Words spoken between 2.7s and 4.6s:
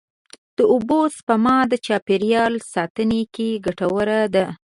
ساتنې کې ګټوره ده.